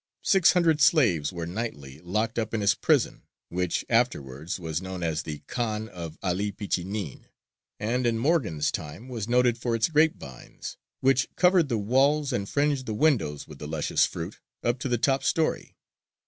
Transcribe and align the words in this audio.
Six 0.23 0.53
hundred 0.53 0.81
slaves 0.81 1.31
were 1.31 1.45
nightly 1.45 1.99
locked 1.99 2.39
up 2.39 2.55
in 2.55 2.61
his 2.61 2.73
prison, 2.73 3.21
which 3.49 3.85
afterwards 3.87 4.59
was 4.59 4.81
known 4.81 5.03
as 5.03 5.21
the 5.21 5.43
Khan 5.45 5.87
of 5.89 6.17
'Ali 6.23 6.51
Pichinin, 6.51 7.25
and 7.79 8.07
in 8.07 8.17
Morgan's 8.17 8.71
time 8.71 9.07
was 9.09 9.27
noted 9.27 9.59
for 9.59 9.75
its 9.75 9.89
grape 9.89 10.15
vines, 10.17 10.75
which 11.01 11.27
covered 11.35 11.69
the 11.69 11.77
walls 11.77 12.33
and 12.33 12.49
fringed 12.49 12.87
the 12.87 12.95
windows 12.95 13.47
with 13.47 13.59
the 13.59 13.67
luscious 13.67 14.07
fruit 14.07 14.39
up 14.63 14.79
to 14.79 14.89
the 14.89 14.97
top 14.97 15.23
storey. 15.23 15.75